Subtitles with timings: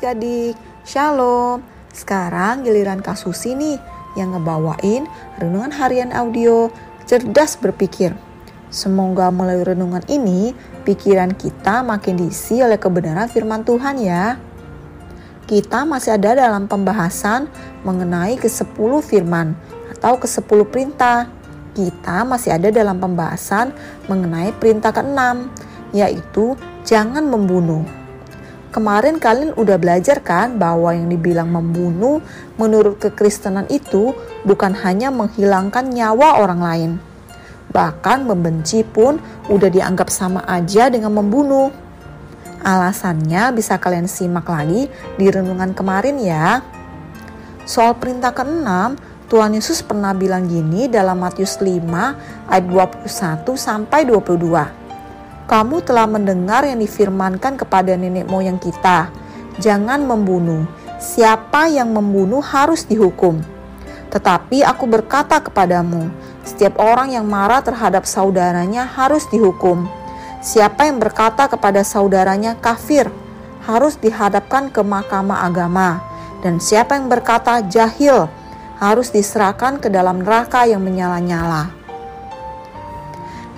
[0.00, 1.60] Adik-adik, Shalom.
[1.92, 3.76] Sekarang giliran Kak Susi nih
[4.16, 5.04] yang ngebawain
[5.36, 6.72] renungan harian audio
[7.04, 8.16] cerdas berpikir.
[8.72, 10.56] Semoga melalui renungan ini
[10.88, 14.40] pikiran kita makin diisi oleh kebenaran firman Tuhan ya.
[15.44, 17.52] Kita masih ada dalam pembahasan
[17.84, 19.52] mengenai ke-10 firman
[20.00, 21.28] atau ke-10 perintah.
[21.76, 23.76] Kita masih ada dalam pembahasan
[24.08, 25.44] mengenai perintah ke-6
[25.92, 26.56] yaitu
[26.88, 27.99] jangan membunuh.
[28.70, 32.22] Kemarin kalian udah belajar kan bahwa yang dibilang membunuh
[32.54, 34.14] menurut kekristenan itu
[34.46, 36.92] bukan hanya menghilangkan nyawa orang lain.
[37.74, 39.18] Bahkan membenci pun
[39.50, 41.74] udah dianggap sama aja dengan membunuh.
[42.62, 44.86] Alasannya bisa kalian simak lagi
[45.18, 46.62] di renungan kemarin ya.
[47.66, 48.70] Soal perintah ke-6,
[49.26, 54.79] Tuhan Yesus pernah bilang gini dalam Matius 5 ayat 21 sampai 22
[55.50, 59.10] kamu telah mendengar yang difirmankan kepada nenek moyang kita,
[59.58, 60.62] jangan membunuh.
[61.02, 63.42] Siapa yang membunuh harus dihukum.
[64.14, 66.06] Tetapi aku berkata kepadamu,
[66.46, 69.90] setiap orang yang marah terhadap saudaranya harus dihukum.
[70.38, 73.10] Siapa yang berkata kepada saudaranya kafir
[73.66, 75.98] harus dihadapkan ke mahkamah agama,
[76.46, 78.30] dan siapa yang berkata jahil
[78.78, 81.74] harus diserahkan ke dalam neraka yang menyala-nyala.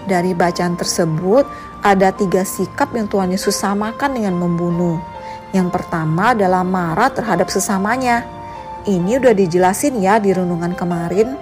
[0.03, 1.47] Dari bacaan tersebut,
[1.83, 5.03] ada tiga sikap yang Tuhan Yesus samakan dengan membunuh.
[5.51, 8.25] Yang pertama adalah marah terhadap sesamanya.
[8.87, 11.35] Ini udah dijelasin ya di renungan kemarin.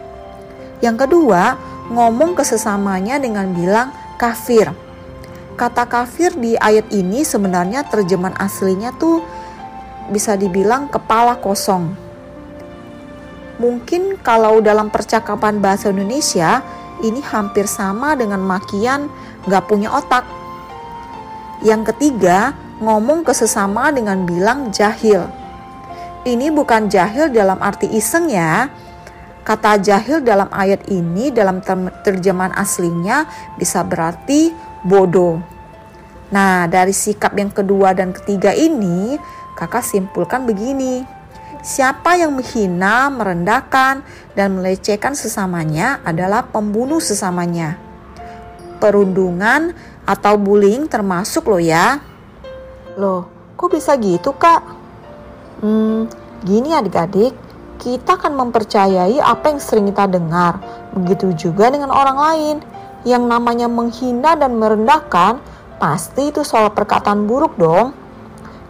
[0.81, 1.61] Yang kedua,
[1.93, 4.73] ngomong ke sesamanya dengan bilang kafir.
[5.61, 9.21] Kata kafir di ayat ini sebenarnya terjemahan aslinya tuh
[10.09, 11.93] bisa dibilang kepala kosong.
[13.61, 16.65] Mungkin kalau dalam percakapan bahasa Indonesia
[17.01, 19.09] ini hampir sama dengan makian
[19.49, 20.25] gak punya otak.
[21.61, 25.29] Yang ketiga, ngomong ke sesama dengan bilang jahil.
[26.25, 28.69] Ini bukan jahil dalam arti iseng ya.
[29.41, 31.65] Kata jahil dalam ayat ini dalam
[32.05, 33.25] terjemahan aslinya
[33.57, 34.53] bisa berarti
[34.85, 35.41] bodoh.
[36.31, 39.19] Nah, dari sikap yang kedua dan ketiga ini,
[39.57, 41.20] kakak simpulkan begini.
[41.61, 47.91] Siapa yang menghina, merendahkan, dan melecehkan sesamanya adalah pembunuh sesamanya
[48.81, 49.77] perundungan
[50.09, 52.01] atau bullying termasuk loh ya.
[52.97, 54.65] Loh, kok bisa gitu kak?
[55.61, 56.09] Hmm,
[56.43, 57.37] gini adik-adik,
[57.77, 60.59] kita akan mempercayai apa yang sering kita dengar.
[60.97, 62.57] Begitu juga dengan orang lain.
[63.01, 65.41] Yang namanya menghina dan merendahkan,
[65.81, 67.97] pasti itu soal perkataan buruk dong.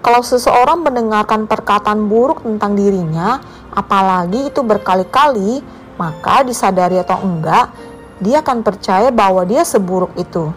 [0.00, 3.36] Kalau seseorang mendengarkan perkataan buruk tentang dirinya,
[3.68, 5.60] apalagi itu berkali-kali,
[6.00, 7.68] maka disadari atau enggak,
[8.16, 10.48] dia akan percaya bahwa dia seburuk itu.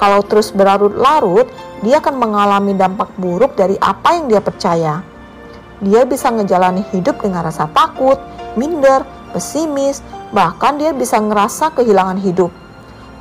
[0.00, 1.44] Kalau terus berlarut-larut,
[1.84, 5.04] dia akan mengalami dampak buruk dari apa yang dia percaya.
[5.84, 8.16] Dia bisa ngejalani hidup dengan rasa takut,
[8.56, 9.04] minder,
[9.36, 10.00] pesimis,
[10.32, 12.48] bahkan dia bisa ngerasa kehilangan hidup.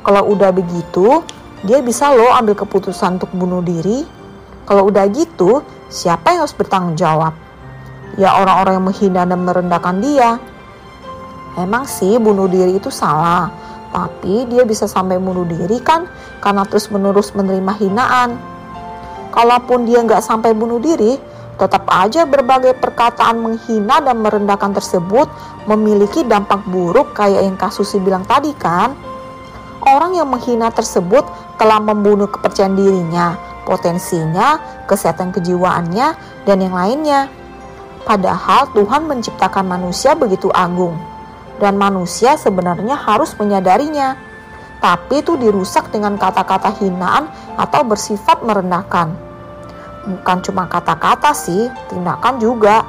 [0.08, 1.20] Kalau udah begitu,
[1.68, 4.23] dia bisa loh ambil keputusan untuk bunuh diri.
[4.64, 7.36] Kalau udah gitu, siapa yang harus bertanggung jawab?
[8.16, 10.38] Ya orang-orang yang menghina dan merendahkan dia.
[11.60, 13.50] Emang sih bunuh diri itu salah,
[13.94, 16.10] tapi dia bisa sampai bunuh diri kan
[16.42, 18.30] karena terus-menerus menerima hinaan.
[19.30, 21.18] Kalaupun dia nggak sampai bunuh diri,
[21.58, 25.30] tetap aja berbagai perkataan menghina dan merendahkan tersebut
[25.70, 28.94] memiliki dampak buruk kayak yang kasus bilang tadi kan.
[29.84, 31.28] Orang yang menghina tersebut
[31.60, 36.08] telah membunuh kepercayaan dirinya, potensinya, kesehatan kejiwaannya,
[36.48, 37.32] dan yang lainnya.
[38.04, 41.14] Padahal Tuhan menciptakan manusia begitu agung
[41.64, 44.20] dan manusia sebenarnya harus menyadarinya.
[44.84, 49.16] Tapi itu dirusak dengan kata-kata hinaan atau bersifat merendahkan.
[50.04, 52.84] Bukan cuma kata-kata sih, tindakan juga.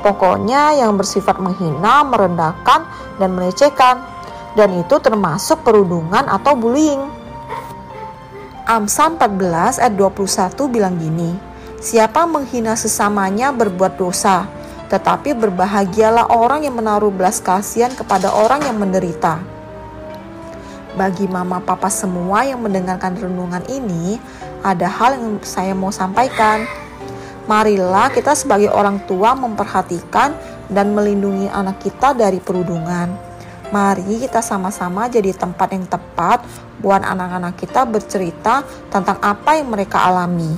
[0.00, 2.88] Pokoknya yang bersifat menghina, merendahkan,
[3.20, 4.00] dan melecehkan.
[4.56, 7.04] Dan itu termasuk perundungan atau bullying.
[8.66, 11.38] Amsal 14 ayat 21 bilang gini,
[11.78, 14.50] Siapa menghina sesamanya berbuat dosa,
[14.90, 19.38] tetapi berbahagialah orang yang menaruh belas kasihan kepada orang yang menderita.
[20.98, 24.18] Bagi mama papa semua yang mendengarkan renungan ini,
[24.66, 26.66] ada hal yang saya mau sampaikan.
[27.46, 30.34] Marilah kita sebagai orang tua memperhatikan
[30.66, 33.25] dan melindungi anak kita dari perundungan.
[33.74, 36.46] Mari kita sama-sama jadi tempat yang tepat
[36.78, 40.54] buat anak-anak kita bercerita tentang apa yang mereka alami.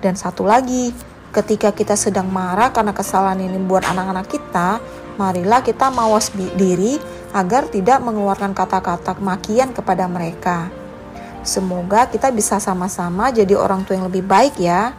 [0.00, 0.92] Dan satu lagi,
[1.36, 4.80] Ketika kita sedang marah karena kesalahan ini buat anak-anak kita,
[5.20, 6.96] marilah kita mawas diri
[7.36, 10.72] agar tidak mengeluarkan kata-kata makian kepada mereka.
[11.44, 14.96] Semoga kita bisa sama-sama jadi orang tua yang lebih baik ya.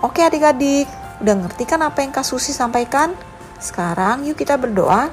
[0.00, 0.88] Oke adik-adik,
[1.20, 3.12] udah ngerti kan apa yang Kak Susi sampaikan?
[3.60, 5.12] Sekarang yuk kita berdoa.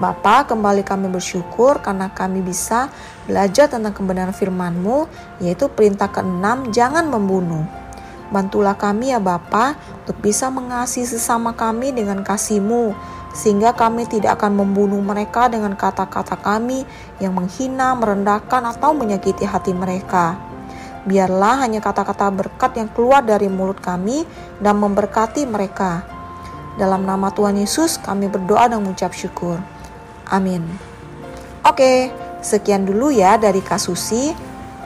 [0.00, 2.88] Bapa, kembali kami bersyukur karena kami bisa
[3.28, 5.04] belajar tentang kebenaran firman-Mu,
[5.44, 7.68] yaitu perintah ke-6, jangan membunuh.
[8.32, 12.96] Bantulah kami ya Bapa untuk bisa mengasihi sesama kami dengan kasih-Mu,
[13.36, 16.88] sehingga kami tidak akan membunuh mereka dengan kata-kata kami
[17.20, 20.40] yang menghina, merendahkan, atau menyakiti hati mereka.
[21.04, 24.24] Biarlah hanya kata-kata berkat yang keluar dari mulut kami
[24.64, 26.08] dan memberkati mereka.
[26.80, 29.60] Dalam nama Tuhan Yesus kami berdoa dan mengucap syukur.
[30.30, 30.62] Amin.
[31.66, 32.08] Oke,
[32.40, 34.32] sekian dulu ya dari Kasusi.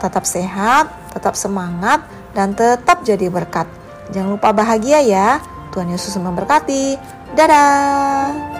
[0.01, 2.03] Tetap sehat, tetap semangat,
[2.35, 3.69] dan tetap jadi berkat.
[4.11, 5.39] Jangan lupa bahagia ya.
[5.71, 6.99] Tuhan Yesus memberkati.
[7.33, 8.54] Dadah.